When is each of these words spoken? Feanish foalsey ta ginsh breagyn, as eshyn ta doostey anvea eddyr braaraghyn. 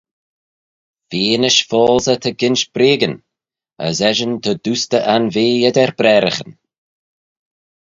Feanish 1.09 1.59
foalsey 1.69 2.17
ta 2.23 2.31
ginsh 2.39 2.65
breagyn, 2.73 3.15
as 3.87 3.97
eshyn 4.09 4.33
ta 4.43 4.51
doostey 4.63 5.07
anvea 5.15 5.65
eddyr 5.69 5.91
braaraghyn. 5.97 6.51